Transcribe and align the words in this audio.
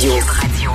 Radio. 0.00 0.70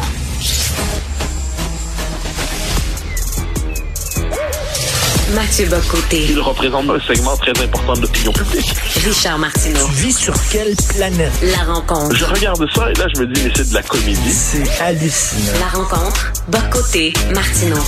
Mathieu 5.34 5.66
Bocoté. 5.66 6.28
Il 6.30 6.40
représente 6.40 6.88
un 6.88 7.00
segment 7.00 7.36
très 7.38 7.60
important 7.64 7.94
de 7.94 8.02
l'opinion 8.02 8.32
publique. 8.34 8.72
Richard 9.04 9.40
Martineau. 9.40 9.88
Tu 9.88 9.94
vis 9.94 10.14
sur 10.16 10.36
quelle 10.52 10.76
planète? 10.96 11.32
La 11.42 11.74
rencontre. 11.74 12.16
Je 12.16 12.24
regarde 12.24 12.68
ça 12.76 12.92
et 12.92 12.94
là, 12.94 13.08
je 13.16 13.22
me 13.22 13.34
dis, 13.34 13.42
mais 13.44 13.52
c'est 13.56 13.68
de 13.68 13.74
la 13.74 13.82
comédie. 13.82 14.32
C'est 14.32 14.80
hallucinant. 14.80 15.60
La 15.60 15.80
rencontre. 15.80 16.34
Bocoté. 16.48 17.12
Martineau. 17.34 17.82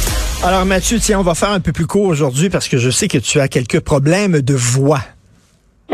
Alors 0.43 0.65
Mathieu, 0.65 0.99
tiens, 0.99 1.19
on 1.19 1.23
va 1.23 1.35
faire 1.35 1.51
un 1.51 1.59
peu 1.59 1.71
plus 1.71 1.85
court 1.85 2.05
aujourd'hui 2.05 2.49
parce 2.49 2.67
que 2.67 2.79
je 2.79 2.89
sais 2.89 3.07
que 3.07 3.19
tu 3.19 3.39
as 3.39 3.47
quelques 3.47 3.81
problèmes 3.81 4.41
de 4.41 4.55
voix. 4.55 5.03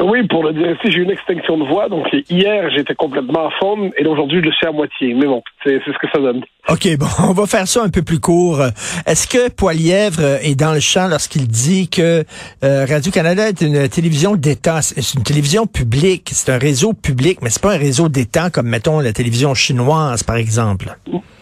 Oui, 0.02 0.26
pour 0.28 0.44
le 0.44 0.54
dire 0.54 0.76
j'ai 0.84 1.00
eu 1.00 1.04
une 1.04 1.12
extinction 1.12 1.58
de 1.58 1.66
voix. 1.66 1.88
Donc 1.88 2.08
hier, 2.30 2.70
j'étais 2.76 2.96
complètement 2.96 3.46
en 3.46 3.52
forme 3.52 3.92
et 3.98 4.06
aujourd'hui, 4.06 4.40
je 4.40 4.46
le 4.46 4.52
suis 4.52 4.66
à 4.66 4.72
moitié. 4.72 5.14
Mais 5.14 5.26
bon, 5.26 5.44
c'est 5.64 5.80
ce 5.86 5.98
que 6.00 6.08
ça 6.12 6.20
donne. 6.20 6.44
OK, 6.70 6.98
bon, 6.98 7.06
on 7.30 7.34
va 7.34 7.46
faire 7.46 7.68
ça 7.68 7.84
un 7.84 7.90
peu 7.90 8.02
plus 8.02 8.20
court. 8.20 8.62
Est-ce 9.06 9.28
que 9.28 9.50
Poilièvre 9.52 10.24
est 10.42 10.60
dans 10.60 10.74
le 10.74 10.80
champ 10.80 11.08
lorsqu'il 11.08 11.48
dit 11.48 11.90
que 11.90 12.24
euh, 12.64 12.86
Radio-Canada 12.90 13.50
est 13.50 13.62
une 13.62 13.88
télévision 13.88 14.36
d'État? 14.36 14.82
C'est 14.82 15.18
une 15.18 15.24
télévision 15.24 15.68
publique, 15.68 16.30
c'est 16.32 16.52
un 16.52 16.58
réseau 16.58 16.94
public, 16.94 17.40
mais 17.42 17.50
c'est 17.50 17.62
pas 17.62 17.74
un 17.74 17.78
réseau 17.78 18.10
d'État 18.10 18.50
comme, 18.50 18.68
mettons, 18.68 19.00
la 19.00 19.14
télévision 19.14 19.54
chinoise, 19.54 20.24
par 20.24 20.38
exemple. 20.38 20.98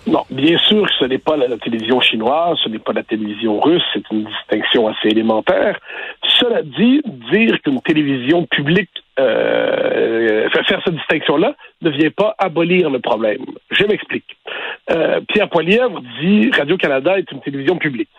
Non, 0.07 0.25
bien 0.31 0.57
sûr 0.67 0.83
que 0.87 0.93
ce 0.99 1.05
n'est 1.05 1.19
pas 1.19 1.37
la, 1.37 1.47
la 1.47 1.57
télévision 1.57 2.01
chinoise, 2.01 2.57
ce 2.63 2.69
n'est 2.69 2.79
pas 2.79 2.91
la 2.91 3.03
télévision 3.03 3.59
russe, 3.59 3.83
c'est 3.93 4.03
une 4.11 4.25
distinction 4.25 4.87
assez 4.87 5.09
élémentaire. 5.09 5.79
Cela 6.41 6.63
dit, 6.63 7.01
dire 7.31 7.61
qu'une 7.61 7.81
télévision 7.81 8.45
publique 8.45 8.89
euh, 9.19 10.49
faire 10.49 10.81
cette 10.83 10.95
distinction-là 10.95 11.53
ne 11.81 11.89
vient 11.89 12.09
pas 12.09 12.35
abolir 12.37 12.89
le 12.89 12.99
problème. 12.99 13.45
Je 13.69 13.85
m'explique. 13.85 14.37
Euh, 14.89 15.21
Pierre 15.27 15.49
Poilièvre 15.49 16.01
dit 16.19 16.49
Radio-Canada 16.51 17.19
est 17.19 17.31
une 17.31 17.41
télévision 17.41 17.77
publique. 17.77 18.09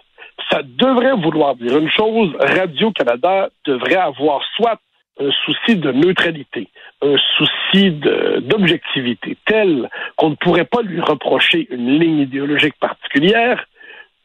Ça 0.50 0.61
devrait 0.62 1.16
vouloir 1.16 1.56
dire 1.56 1.77
une 1.78 1.91
chose, 1.91 2.34
Radio-Canada 2.38 3.48
devrait 3.64 3.96
avoir 3.96 4.42
soit 4.56 4.78
un 5.20 5.30
souci 5.44 5.77
de 5.77 5.92
neutralité, 5.92 6.68
un 7.02 7.16
souci 7.36 7.91
d'objectivité 7.91 9.36
tel 9.46 9.89
qu'on 10.16 10.30
ne 10.30 10.34
pourrait 10.36 10.64
pas 10.64 10.83
lui 10.83 11.00
reprocher 11.00 11.66
une 11.70 11.98
ligne 11.98 12.20
idéologique 12.20 12.78
particulière, 12.80 13.64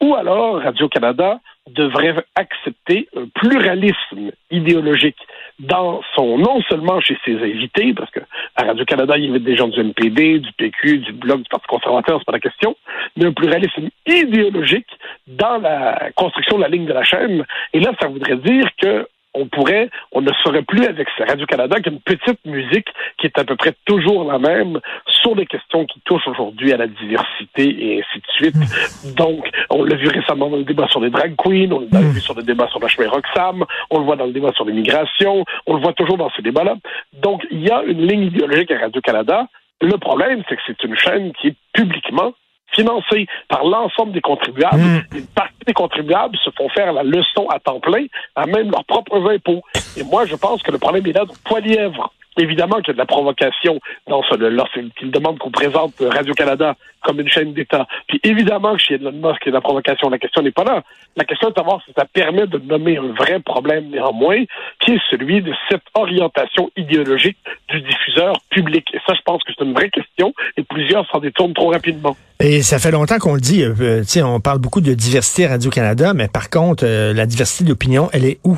ou 0.00 0.14
alors 0.14 0.60
Radio-Canada 0.60 1.40
devrait 1.68 2.14
accepter 2.34 3.08
un 3.16 3.26
pluralisme 3.34 4.32
idéologique 4.50 5.18
dans 5.58 6.00
son, 6.14 6.38
non 6.38 6.62
seulement 6.68 7.00
chez 7.00 7.18
ses 7.24 7.36
invités, 7.36 7.92
parce 7.94 8.10
que 8.10 8.20
à 8.56 8.64
Radio-Canada, 8.64 9.16
il 9.16 9.26
y 9.26 9.28
avait 9.28 9.40
des 9.40 9.56
gens 9.56 9.68
du 9.68 9.80
NPD, 9.80 10.38
du 10.38 10.52
PQ, 10.52 10.98
du 10.98 11.12
Bloc, 11.12 11.42
du 11.42 11.48
Parti 11.48 11.66
conservateur, 11.66 12.18
c'est 12.18 12.26
pas 12.26 12.32
la 12.32 12.40
question, 12.40 12.76
mais 13.16 13.26
un 13.26 13.32
pluralisme 13.32 13.88
idéologique 14.06 14.88
dans 15.26 15.58
la 15.58 16.10
construction 16.14 16.56
de 16.56 16.62
la 16.62 16.68
ligne 16.68 16.86
de 16.86 16.92
la 16.92 17.04
chaîne. 17.04 17.44
Et 17.72 17.80
là, 17.80 17.92
ça 18.00 18.08
voudrait 18.08 18.36
dire 18.36 18.68
que 18.80 19.06
on 19.38 19.46
pourrait, 19.46 19.88
on 20.12 20.20
ne 20.20 20.32
serait 20.44 20.62
plus 20.62 20.84
avec 20.84 21.08
Radio-Canada 21.18 21.80
qu'une 21.80 22.00
petite 22.00 22.44
musique 22.44 22.88
qui 23.18 23.26
est 23.26 23.38
à 23.38 23.44
peu 23.44 23.56
près 23.56 23.74
toujours 23.84 24.30
la 24.30 24.38
même 24.38 24.80
sur 25.06 25.34
des 25.34 25.46
questions 25.46 25.86
qui 25.86 26.00
touchent 26.04 26.26
aujourd'hui 26.26 26.72
à 26.72 26.76
la 26.76 26.86
diversité 26.86 27.64
et 27.64 28.00
ainsi 28.00 28.18
de 28.18 28.32
suite. 28.36 29.14
Donc, 29.16 29.48
on 29.70 29.84
l'a 29.84 29.96
vu 29.96 30.08
récemment 30.08 30.48
dans 30.48 30.56
le 30.56 30.64
débat 30.64 30.88
sur 30.88 31.00
les 31.00 31.10
drag 31.10 31.34
queens, 31.36 31.70
on 31.72 31.86
l'a 31.92 32.00
vu 32.00 32.20
sur 32.20 32.34
le 32.34 32.42
débat 32.42 32.68
sur 32.68 32.80
la 32.80 32.88
chemin 32.88 33.08
Roxham, 33.08 33.64
on 33.90 33.98
le 33.98 34.04
voit 34.04 34.16
dans 34.16 34.26
le 34.26 34.32
débat 34.32 34.52
sur 34.52 34.64
l'immigration, 34.64 35.44
on 35.66 35.74
le 35.74 35.80
voit 35.80 35.92
toujours 35.92 36.18
dans 36.18 36.30
ces 36.36 36.42
débats-là. 36.42 36.76
Donc, 37.14 37.46
il 37.50 37.60
y 37.60 37.70
a 37.70 37.82
une 37.82 38.06
ligne 38.06 38.24
idéologique 38.24 38.70
à 38.70 38.78
Radio-Canada. 38.78 39.46
Le 39.80 39.96
problème, 39.98 40.42
c'est 40.48 40.56
que 40.56 40.62
c'est 40.66 40.82
une 40.84 40.96
chaîne 40.96 41.32
qui 41.34 41.48
est 41.48 41.56
publiquement 41.72 42.32
financée 42.72 43.26
par 43.48 43.64
l'ensemble 43.64 44.12
des 44.12 44.20
contribuables. 44.20 45.04
Une 45.14 45.26
partie 45.26 45.64
des 45.66 45.72
contribuables 45.72 46.36
se 46.44 46.50
font 46.50 46.68
faire 46.70 46.92
la 46.92 47.02
leçon 47.02 47.48
à 47.48 47.58
temps 47.58 47.80
plein 47.80 48.06
à 48.36 48.46
même 48.46 48.70
leurs 48.70 48.84
propres 48.84 49.30
impôts. 49.30 49.62
Et 49.96 50.02
moi, 50.02 50.26
je 50.26 50.34
pense 50.34 50.62
que 50.62 50.70
le 50.70 50.78
problème 50.78 51.06
est 51.06 51.12
là 51.12 51.24
de 51.24 51.32
Poilièvre. 51.44 52.12
Évidemment 52.38 52.76
qu'il 52.76 52.88
y 52.88 52.90
a 52.90 52.94
de 52.94 52.98
la 52.98 53.06
provocation 53.06 53.80
dans 54.08 54.22
ce, 54.22 54.34
lorsqu'il 54.36 55.10
demande 55.10 55.38
qu'on 55.38 55.50
présente 55.50 55.94
Radio-Canada 56.00 56.76
comme 57.02 57.20
une 57.20 57.28
chaîne 57.28 57.52
d'État. 57.52 57.86
Puis 58.06 58.20
évidemment 58.24 58.74
que 58.74 58.80
chez 58.80 58.94
Elon 58.94 59.12
Musk, 59.12 59.42
il 59.42 59.46
y 59.46 59.48
a 59.48 59.48
de 59.48 59.54
la 59.54 59.60
provocation. 59.60 60.08
La 60.08 60.18
question 60.18 60.42
n'est 60.42 60.50
pas 60.50 60.64
là. 60.64 60.82
La 61.16 61.24
question 61.24 61.48
est 61.48 61.52
de 61.52 61.56
savoir 61.56 61.80
si 61.84 61.92
ça 61.96 62.04
permet 62.04 62.46
de 62.46 62.58
nommer 62.58 62.96
un 62.96 63.12
vrai 63.12 63.40
problème 63.40 63.88
néanmoins, 63.90 64.44
qui 64.80 64.92
est 64.92 65.00
celui 65.10 65.42
de 65.42 65.52
cette 65.68 65.82
orientation 65.94 66.70
idéologique 66.76 67.38
du 67.68 67.80
diffuseur 67.80 68.34
public. 68.50 68.86
Et 68.94 68.98
ça, 69.06 69.14
je 69.14 69.22
pense 69.24 69.42
que 69.42 69.52
c'est 69.56 69.64
une 69.64 69.74
vraie 69.74 69.90
question 69.90 70.32
et 70.56 70.62
plusieurs 70.62 71.06
s'en 71.10 71.18
détournent 71.18 71.54
trop 71.54 71.70
rapidement. 71.70 72.16
Et 72.40 72.62
ça 72.62 72.78
fait 72.78 72.92
longtemps 72.92 73.18
qu'on 73.18 73.34
le 73.34 73.40
dit. 73.40 73.64
Euh, 73.64 74.02
on 74.24 74.40
parle 74.40 74.58
beaucoup 74.58 74.80
de 74.80 74.94
diversité 74.94 75.46
à 75.46 75.50
Radio-Canada, 75.50 76.14
mais 76.14 76.28
par 76.28 76.50
contre, 76.50 76.84
euh, 76.86 77.12
la 77.12 77.26
diversité 77.26 77.64
d'opinion, 77.64 78.08
elle 78.12 78.24
est 78.24 78.38
où? 78.44 78.56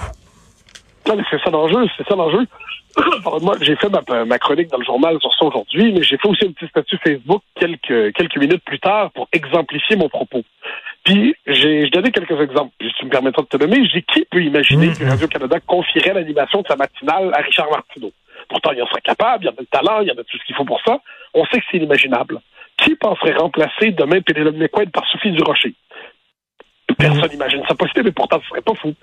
Non, 1.06 1.16
mais 1.16 1.22
c'est 1.30 1.40
ça 1.42 1.50
l'enjeu, 1.50 1.86
c'est 1.96 2.06
ça 2.06 2.14
l'enjeu. 2.14 2.46
moi, 3.42 3.56
j'ai 3.60 3.76
fait 3.76 3.88
ma, 3.88 4.24
ma, 4.24 4.38
chronique 4.38 4.68
dans 4.68 4.78
le 4.78 4.84
journal 4.84 5.18
sur 5.20 5.32
ça 5.34 5.44
aujourd'hui, 5.44 5.92
mais 5.92 6.02
j'ai 6.02 6.16
fait 6.16 6.28
aussi 6.28 6.46
un 6.46 6.52
petit 6.52 6.66
statut 6.66 6.98
Facebook 7.04 7.42
quelques, 7.54 8.12
quelques 8.14 8.36
minutes 8.36 8.62
plus 8.64 8.78
tard 8.78 9.10
pour 9.12 9.28
exemplifier 9.32 9.96
mon 9.96 10.08
propos. 10.08 10.42
Puis, 11.04 11.34
j'ai 11.46 11.88
donné 11.90 12.10
quelques 12.10 12.38
exemples. 12.40 12.72
Si 12.80 12.92
tu 12.98 13.06
me 13.06 13.10
permettras 13.10 13.42
de 13.42 13.48
te 13.48 13.56
nommer, 13.56 13.86
j'ai 13.88 14.02
qui 14.02 14.24
peut 14.30 14.42
imaginer 14.42 14.88
mmh. 14.88 14.94
que 14.96 15.04
Radio-Canada 15.04 15.60
confierait 15.66 16.14
l'animation 16.14 16.62
de 16.62 16.66
sa 16.66 16.76
matinale 16.76 17.32
à 17.34 17.40
Richard 17.40 17.70
Martineau? 17.70 18.12
Pourtant, 18.48 18.72
il 18.72 18.82
en 18.82 18.86
serait 18.86 19.00
capable, 19.00 19.44
il 19.44 19.46
y 19.46 19.50
en 19.50 19.54
a 19.54 19.60
le 19.60 19.66
talent, 19.66 20.00
il 20.02 20.08
y 20.08 20.10
en 20.10 20.14
a 20.14 20.24
tout 20.24 20.36
ce 20.36 20.44
qu'il 20.44 20.54
faut 20.56 20.64
pour 20.64 20.80
ça. 20.84 21.00
On 21.34 21.44
sait 21.46 21.58
que 21.58 21.64
c'est 21.70 21.78
inimaginable. 21.78 22.40
Qui 22.76 22.96
penserait 22.96 23.34
remplacer 23.34 23.92
demain 23.92 24.20
Pénélope 24.20 24.56
McQuaid 24.56 24.90
par 24.90 25.06
Sophie 25.10 25.32
Durocher? 25.32 25.74
Personne 26.98 27.30
n'imagine 27.30 27.62
ça 27.66 27.74
possible, 27.74 28.04
mais 28.04 28.12
pourtant, 28.12 28.40
ce 28.42 28.48
serait 28.48 28.62
pas 28.62 28.74
fou. 28.74 28.94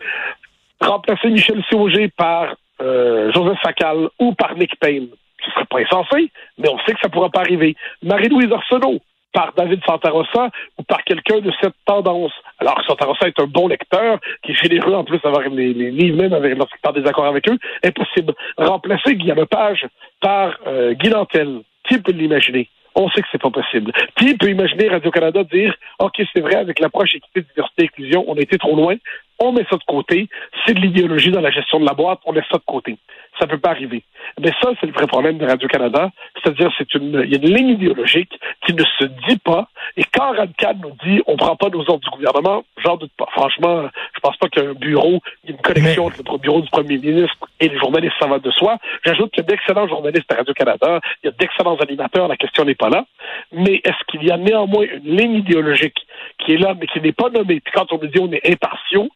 Remplacer 0.80 1.30
Michel 1.30 1.64
Siauger 1.70 2.10
par 2.10 2.56
euh, 2.88 3.32
Joseph 3.34 3.60
Facal 3.62 4.10
ou 4.20 4.34
par 4.34 4.56
Nick 4.56 4.80
Payne. 4.80 5.08
Ce 5.46 5.52
serait 5.52 5.66
pas 5.66 5.80
insensé, 5.80 6.32
mais 6.58 6.70
on 6.70 6.80
sait 6.80 6.94
que 6.94 7.00
ça 7.02 7.10
pourra 7.10 7.30
pas 7.30 7.42
arriver. 7.42 7.76
Marie-Louise 8.02 8.52
Arsenault 8.52 9.00
par 9.34 9.54
David 9.56 9.82
Santarossa 9.86 10.50
ou 10.80 10.84
par 10.84 11.04
quelqu'un 11.04 11.40
de 11.40 11.52
cette 11.62 11.76
tendance. 11.86 12.32
Alors 12.60 12.82
Santarossa 12.88 13.28
est 13.28 13.40
un 13.40 13.46
bon 13.46 13.68
lecteur, 13.68 14.20
qui 14.42 14.52
est 14.52 14.56
généreux 14.56 14.94
en 14.94 15.04
plus 15.04 15.20
d'avoir 15.20 15.42
les, 15.42 15.74
livres 15.74 16.18
même 16.18 16.32
lorsqu'il 16.56 16.80
part 16.82 16.94
des 16.94 17.06
accords 17.06 17.26
avec 17.26 17.48
eux. 17.48 17.58
Impossible. 17.84 18.34
Remplacer 18.58 19.16
Guillaume 19.16 19.46
Page 19.46 19.86
par 20.22 20.58
euh, 20.66 20.94
Guy 20.94 21.10
Lantel. 21.10 21.62
Qui 21.88 22.00
peut 22.00 22.14
l'imaginer? 22.14 22.68
On 22.96 23.10
sait 23.12 23.22
que 23.22 23.28
c'est 23.32 23.42
pas 23.42 23.52
possible. 23.52 23.92
Qui 24.18 24.36
peut 24.36 24.50
imaginer 24.50 24.90
Radio-Canada 24.90 25.44
dire, 25.44 25.76
OK, 26.00 26.20
c'est 26.34 26.42
vrai, 26.42 26.56
avec 26.56 26.80
l'approche 26.80 27.14
équité, 27.14 27.42
diversité, 27.42 27.84
inclusion, 27.84 28.26
on 28.28 28.36
a 28.36 28.42
été 28.42 28.58
trop 28.58 28.76
loin, 28.76 28.96
on 29.40 29.52
met 29.52 29.66
ça 29.70 29.78
de 29.78 29.84
côté, 29.88 30.30
c'est 30.66 30.74
de 30.74 30.80
l'idéologie 30.80 31.32
dans 31.32 31.42
la 31.42 31.52
gestion 31.52 31.80
de 31.80 31.86
la 31.86 31.94
boîte, 31.94 32.20
on 32.26 32.32
laisse 32.32 32.46
ça 32.52 32.58
de 32.58 32.64
côté. 32.66 32.98
Ça 33.40 33.46
peut 33.46 33.60
pas 33.60 33.70
arriver. 33.70 34.04
Mais 34.40 34.52
ça, 34.62 34.72
c'est 34.80 34.88
le 34.88 34.94
vrai 34.94 35.06
problème 35.06 35.38
de 35.38 35.46
Radio-Canada. 35.46 36.10
C'est-à-dire, 36.36 36.72
c'est 36.78 36.92
une, 36.96 37.22
il 37.24 37.32
y 37.32 37.36
a 37.36 37.38
une 37.38 37.56
ligne 37.56 37.70
idéologique 37.70 38.34
qui 38.66 38.74
ne 38.74 38.84
se 39.00 39.06
dit 39.28 39.38
pas. 39.38 39.68
Et 39.96 40.04
quand 40.04 40.36
Radical 40.36 40.78
nous 40.82 40.94
dit, 41.06 41.22
on 41.28 41.38
prend 41.38 41.56
pas 41.56 41.70
nos 41.70 41.82
ordres 41.82 42.00
du 42.00 42.10
gouvernement, 42.10 42.64
j'en 42.84 42.98
doute 42.98 43.12
pas. 43.16 43.28
Franchement, 43.32 43.90
je 44.16 44.20
pense 44.22 44.38
pas 44.38 44.50
qu'un 44.50 44.74
bureau, 44.74 45.22
il 45.44 45.52
y 45.52 45.54
a 45.54 45.56
une 45.56 45.62
connexion 45.62 46.06
entre 46.06 46.18
le 46.32 46.38
bureau 46.40 46.62
du 46.62 46.70
premier 46.70 46.98
ministre 46.98 47.48
et 47.60 47.70
les 47.70 47.78
journalistes, 47.78 48.16
ça 48.20 48.28
va 48.28 48.40
de 48.40 48.52
soi. 48.52 48.78
J'ajoute 49.06 49.32
qu'il 49.32 49.44
y 49.44 49.46
a 49.46 49.50
d'excellents 49.50 49.88
journalistes 49.88 50.32
à 50.32 50.36
Radio-Canada. 50.38 51.00
Il 51.24 51.28
y 51.28 51.30
a 51.30 51.32
d'excellents 51.32 51.78
animateurs. 51.78 52.28
La 52.28 52.38
question 52.38 52.66
n'est 52.66 52.76
pas 52.76 52.90
là. 52.90 53.06
Mais 53.52 53.82
est-ce 53.84 54.04
qu'il 54.08 54.24
y 54.24 54.32
a 54.32 54.38
néanmoins 54.38 54.86
une 54.86 55.16
ligne 55.16 55.36
idéologique 55.36 55.98
qui 56.40 56.54
est 56.54 56.58
là, 56.58 56.74
mais 56.80 56.88
qui 56.88 57.00
n'est 57.02 57.12
pas 57.12 57.30
nommée? 57.30 57.60
Puis 57.60 57.74
quand 57.74 57.92
on 57.94 58.00
nous 58.00 58.08
dit 58.08 58.20
on 58.20 58.32
est 58.32 58.50
impartiaux, 58.50 59.10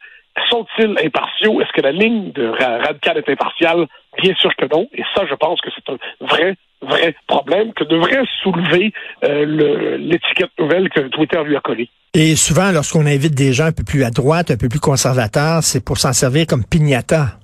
sont-ils 0.49 0.95
impartiaux? 1.05 1.61
Est-ce 1.61 1.71
que 1.73 1.81
la 1.81 1.91
ligne 1.91 2.31
de 2.31 2.47
Radical 2.47 3.17
est 3.17 3.29
impartiale? 3.29 3.87
Bien 4.21 4.33
sûr 4.35 4.55
que 4.55 4.65
non. 4.73 4.87
Et 4.93 5.03
ça, 5.15 5.23
je 5.29 5.35
pense 5.35 5.59
que 5.61 5.69
c'est 5.75 5.91
un 5.91 5.97
vrai, 6.25 6.55
vrai 6.81 7.15
problème 7.27 7.73
que 7.73 7.83
devrait 7.83 8.23
soulever 8.41 8.93
euh, 9.23 9.97
l'étiquette 9.97 10.51
nouvelle 10.59 10.89
que 10.89 11.01
Twitter 11.01 11.41
lui 11.43 11.55
a 11.55 11.61
collée. 11.61 11.89
Et 12.13 12.35
souvent, 12.35 12.72
lorsqu'on 12.72 13.05
invite 13.05 13.35
des 13.35 13.53
gens 13.53 13.66
un 13.66 13.72
peu 13.72 13.83
plus 13.83 14.03
à 14.03 14.09
droite, 14.09 14.51
un 14.51 14.57
peu 14.57 14.67
plus 14.67 14.79
conservateurs, 14.79 15.63
c'est 15.63 15.83
pour 15.83 15.97
s'en 15.97 16.13
servir 16.13 16.45
comme 16.45 16.66
pignata. 16.66 17.37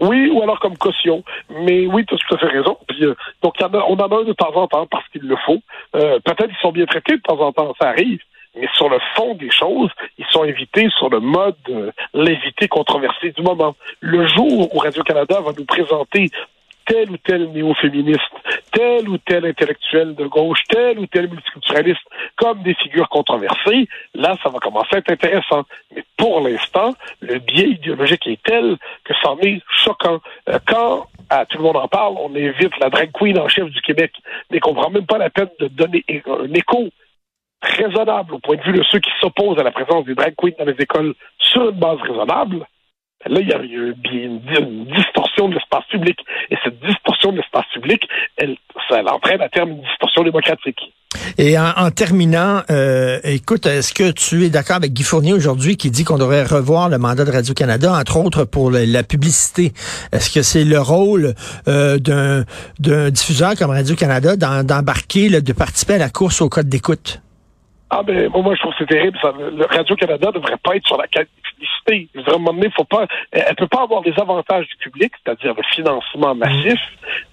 Oui, 0.00 0.28
ou 0.30 0.42
alors 0.42 0.60
comme 0.60 0.76
caution. 0.76 1.22
Mais 1.62 1.86
oui, 1.86 2.04
tu 2.06 2.14
as 2.14 2.18
tout 2.18 2.34
à 2.34 2.38
fait 2.38 2.58
raison. 2.58 2.76
Puis, 2.88 3.04
euh, 3.04 3.14
donc, 3.42 3.58
y 3.58 3.64
en 3.64 3.72
a, 3.72 3.84
on 3.88 3.94
en 3.94 4.08
a 4.08 4.20
un 4.20 4.24
de 4.24 4.32
temps 4.32 4.54
en 4.54 4.66
temps 4.66 4.86
parce 4.90 5.08
qu'il 5.08 5.22
le 5.22 5.36
faut. 5.46 5.60
Euh, 5.96 6.18
Peut-être 6.24 6.48
qu'ils 6.48 6.60
sont 6.60 6.72
bien 6.72 6.86
traités 6.86 7.16
de 7.16 7.22
temps 7.22 7.40
en 7.40 7.52
temps, 7.52 7.72
ça 7.80 7.88
arrive. 7.88 8.20
Mais 8.56 8.68
sur 8.74 8.88
le 8.88 8.98
fond 9.16 9.34
des 9.34 9.50
choses, 9.50 9.90
ils 10.18 10.26
sont 10.30 10.42
invités 10.42 10.88
sur 10.98 11.10
le 11.10 11.20
mode 11.20 11.56
euh, 11.70 11.90
l'invité 12.12 12.68
controversé 12.68 13.32
du 13.32 13.42
moment. 13.42 13.74
Le 14.00 14.26
jour 14.28 14.74
où 14.74 14.78
Radio-Canada 14.78 15.40
va 15.40 15.52
nous 15.56 15.64
présenter 15.64 16.30
tel 16.86 17.10
ou 17.10 17.16
tel 17.16 17.50
néo-féministe, 17.50 18.20
tel 18.72 19.08
ou 19.08 19.18
tel 19.18 19.46
intellectuel 19.46 20.14
de 20.14 20.26
gauche, 20.26 20.62
tel 20.68 20.98
ou 20.98 21.06
tel 21.06 21.28
multiculturaliste 21.28 22.02
comme 22.36 22.62
des 22.62 22.74
figures 22.74 23.08
controversées, 23.08 23.88
là, 24.14 24.36
ça 24.42 24.50
va 24.50 24.58
commencer 24.58 24.96
à 24.96 24.98
être 24.98 25.10
intéressant. 25.10 25.64
Mais 25.94 26.04
pour 26.16 26.40
l'instant, 26.40 26.94
le 27.20 27.38
biais 27.38 27.70
idéologique 27.70 28.26
est 28.26 28.42
tel 28.42 28.76
que 29.04 29.14
c'en 29.22 29.38
est 29.38 29.62
choquant. 29.84 30.20
Euh, 30.48 30.58
quand 30.66 31.06
à 31.30 31.46
tout 31.46 31.58
le 31.58 31.64
monde 31.64 31.76
en 31.76 31.88
parle, 31.88 32.16
on 32.18 32.34
évite 32.34 32.78
la 32.78 32.90
drag 32.90 33.10
queen 33.12 33.38
en 33.38 33.48
chef 33.48 33.70
du 33.70 33.80
Québec, 33.80 34.12
mais 34.50 34.60
qu'on 34.60 34.74
prend 34.74 34.90
même 34.90 35.06
pas 35.06 35.18
la 35.18 35.30
peine 35.30 35.48
de 35.58 35.68
donner 35.68 36.04
un 36.08 36.52
écho 36.52 36.90
raisonnable 37.78 38.34
au 38.34 38.38
point 38.38 38.56
de 38.56 38.62
vue 38.62 38.78
de 38.78 38.82
ceux 38.90 38.98
qui 38.98 39.10
s'opposent 39.20 39.58
à 39.58 39.62
la 39.62 39.72
présence 39.72 40.04
des 40.04 40.14
drag 40.14 40.34
queens 40.36 40.52
dans 40.58 40.64
les 40.64 40.76
écoles 40.78 41.14
sur 41.38 41.70
une 41.70 41.78
base 41.78 41.98
raisonnable, 42.02 42.66
Là, 43.26 43.40
il 43.40 43.48
y 43.48 43.52
a, 43.52 44.60
une, 44.60 44.84
distorsion 44.94 45.48
de 45.48 45.54
l'espace 45.54 45.84
public. 45.90 46.18
Et 46.50 46.56
cette 46.62 46.78
distorsion 46.80 47.32
de 47.32 47.38
l'espace 47.38 47.64
public, 47.72 48.06
elle, 48.36 48.56
ça 48.88 49.02
entraîne 49.12 49.40
à 49.40 49.48
terme 49.48 49.70
une 49.70 49.80
distorsion 49.80 50.24
démocratique. 50.24 50.78
Et 51.38 51.56
en, 51.58 51.90
terminant, 51.90 52.62
euh, 52.70 53.20
écoute, 53.24 53.66
est-ce 53.66 53.94
que 53.94 54.10
tu 54.10 54.44
es 54.44 54.50
d'accord 54.50 54.76
avec 54.76 54.92
Guy 54.92 55.04
Fournier 55.04 55.32
aujourd'hui 55.32 55.76
qui 55.76 55.90
dit 55.90 56.04
qu'on 56.04 56.18
devrait 56.18 56.44
revoir 56.44 56.88
le 56.88 56.98
mandat 56.98 57.24
de 57.24 57.30
Radio-Canada, 57.30 57.92
entre 57.94 58.18
autres 58.18 58.44
pour 58.44 58.70
la 58.70 59.02
publicité? 59.04 59.72
Est-ce 60.12 60.30
que 60.30 60.42
c'est 60.42 60.64
le 60.64 60.80
rôle 60.80 61.34
euh, 61.68 61.98
d'un 61.98 63.10
diffuseur 63.10 63.54
comme 63.56 63.70
Radio-Canada 63.70 64.36
d'embarquer, 64.36 65.40
de 65.40 65.52
participer 65.52 65.94
à 65.94 65.98
la 65.98 66.10
course 66.10 66.42
au 66.42 66.48
code 66.48 66.68
d'écoute? 66.68 67.23
Ah 67.90 68.02
ben 68.02 68.28
moi, 68.30 68.54
je 68.54 68.60
trouve 68.60 68.74
c'est 68.78 68.86
terrible. 68.86 69.18
le 69.22 69.66
Radio-Canada 69.66 70.28
ne 70.28 70.32
devrait 70.32 70.56
pas 70.62 70.76
être 70.76 70.86
sur 70.86 70.96
la 70.96 71.06
publicité. 71.06 72.08
À 72.26 72.30
un 72.30 72.38
moment 72.38 72.54
donné, 72.54 72.70
faut 72.76 72.84
pas, 72.84 73.06
elle 73.30 73.54
peut 73.56 73.68
pas 73.68 73.82
avoir 73.82 74.02
des 74.02 74.14
avantages 74.18 74.66
du 74.68 74.76
public, 74.76 75.12
c'est-à-dire 75.22 75.54
le 75.54 75.62
financement 75.74 76.34
massif, 76.34 76.80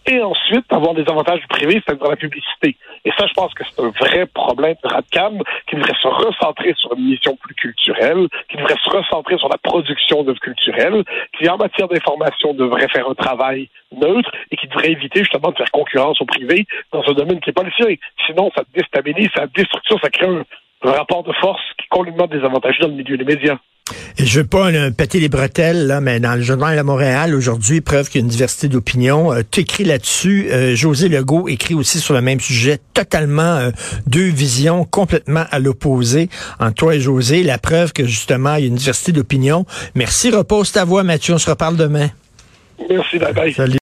et 0.08 0.22
ensuite 0.22 0.66
avoir 0.72 0.94
des 0.94 1.08
avantages 1.08 1.42
du 1.42 1.48
privé, 1.48 1.82
c'est-à-dire 1.86 2.10
la 2.10 2.16
publicité. 2.16 2.76
Et 3.06 3.12
ça, 3.18 3.28
je 3.28 3.34
pense 3.34 3.54
que 3.54 3.64
c'est 3.64 3.82
un 3.82 3.90
vrai 3.90 4.26
problème 4.26 4.76
de 4.84 4.90
Radcam 4.90 5.42
qui 5.68 5.76
devrait 5.76 5.94
se 6.02 6.08
recentrer 6.08 6.74
sur 6.78 6.94
une 6.94 7.06
mission 7.06 7.36
plus 7.36 7.56
culturelle, 7.56 8.28
qui 8.50 8.58
devrait 8.58 8.78
se 8.84 8.90
recentrer 8.90 9.38
sur 9.38 9.50
la 9.50 9.58
production 9.58 10.24
d'œuvres 10.24 10.40
culturelles, 10.40 11.04
qui 11.38 11.48
en 11.50 11.58
matière 11.58 11.88
d'information 11.88 12.54
devrait 12.54 12.88
faire 12.90 13.10
un 13.10 13.16
travail 13.16 13.70
neutre 13.92 14.32
et 14.52 14.58
qui 14.58 14.68
devrait 14.68 14.92
éviter 14.92 15.20
justement 15.20 15.52
de 15.52 15.58
faire 15.58 15.72
concurrence 15.72 16.20
au 16.22 16.26
privé 16.26 16.66
dans 16.92 17.04
un 17.08 17.14
domaine 17.14 17.40
qui 17.40 17.50
n'est 17.50 17.54
pas 17.54 17.64
le 17.64 17.72
sien. 17.72 17.96
Sinon, 18.26 18.52
ça 18.56 18.64
déstabilise, 18.74 19.30
ça 19.36 19.48
destruction, 19.48 19.98
ça 20.00 20.10
crée 20.10 20.28
un, 20.28 20.44
rapport 20.84 21.24
de 21.24 21.34
force 21.34 21.62
qui 21.78 21.86
est 21.86 21.90
complètement 21.90 22.28
désavantageux 22.28 22.80
dans 22.82 22.88
le 22.88 22.96
milieu 22.96 23.18
des 23.18 23.24
médias. 23.24 23.58
Et 24.18 24.26
je 24.26 24.40
veux 24.40 24.48
pas 24.48 24.70
péter 24.92 25.20
les 25.20 25.30
bretelles, 25.30 25.88
là, 25.88 26.02
mais 26.02 26.20
dans 26.20 26.36
le 26.36 26.42
journal 26.42 26.78
de 26.78 26.82
Montréal, 26.82 27.36
aujourd'hui, 27.36 27.82
preuve 27.82 28.10
qu'il 28.10 28.22
y 28.22 28.24
a 28.24 28.26
une 28.26 28.30
diversité 28.32 28.68
d'opinions. 28.68 29.34
Euh, 29.34 29.42
tu 29.50 29.62
écris 29.62 29.84
là-dessus. 29.84 30.48
Euh, 30.52 30.76
José 30.76 31.10
Legault 31.10 31.48
écrit 31.48 31.74
aussi 31.74 32.00
sur 32.00 32.14
le 32.14 32.22
même 32.22 32.40
sujet, 32.40 32.80
totalement 32.94 33.42
euh, 33.58 33.72
deux 34.08 34.30
visions 34.30 34.86
complètement 34.86 35.46
à 35.52 35.60
l'opposé 35.60 36.30
entre 36.60 36.76
toi 36.76 36.96
et 36.96 37.00
José. 37.00 37.44
La 37.44 37.58
preuve 37.58 37.94
que 37.94 38.06
justement, 38.06 38.56
il 38.56 38.62
y 38.62 38.64
a 38.66 38.68
une 38.68 38.76
diversité 38.76 39.12
d'opinions. 39.12 39.66
Merci, 39.96 40.32
repose 40.32 40.72
ta 40.72 40.86
voix, 40.86 41.04
Mathieu. 41.04 41.34
On 41.34 41.38
se 41.38 41.50
reparle 41.50 41.78
demain. 41.78 42.10
Merci, 42.90 43.20
bye 43.20 43.34
bye. 43.34 43.54
Salut. 43.54 43.70